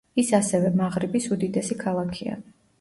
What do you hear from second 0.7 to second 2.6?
მაღრიბის უდიდესი ქალაქია.